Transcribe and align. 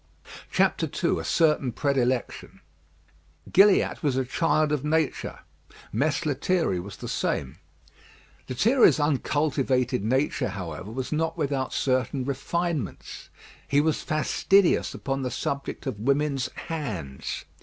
II 0.59 1.19
A 1.19 1.23
CERTAIN 1.23 1.73
PREDILECTION 1.73 2.61
Gilliatt 3.51 4.01
was 4.01 4.17
a 4.17 4.25
child 4.25 4.71
of 4.71 4.83
Nature. 4.83 5.41
Mess 5.93 6.25
Lethierry 6.25 6.79
was 6.79 6.97
the 6.97 7.07
same. 7.07 7.59
Lethierry's 8.49 8.99
uncultivated 8.99 10.03
nature, 10.03 10.49
however, 10.49 10.89
was 10.89 11.11
not 11.11 11.37
without 11.37 11.71
certain 11.71 12.25
refinements. 12.25 13.29
He 13.67 13.79
was 13.79 14.01
fastidious 14.01 14.95
upon 14.95 15.21
the 15.21 15.29
subject 15.29 15.85
of 15.85 15.99
women's 15.99 16.49
hands. 16.55 17.45